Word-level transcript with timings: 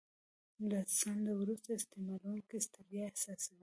له 0.69 0.79
ځنډه 0.97 1.33
وروسته 1.41 1.67
استعمالوونکی 1.73 2.57
ستړیا 2.67 3.03
احساسوي. 3.07 3.59